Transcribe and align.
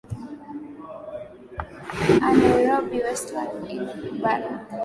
aa 2.25 2.29
nairobi 2.39 2.97
westlands 3.05 3.65
idd 3.75 3.89
mubarak 4.01 4.65